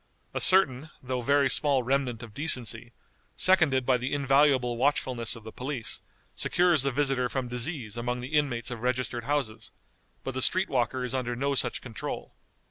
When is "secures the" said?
6.33-6.91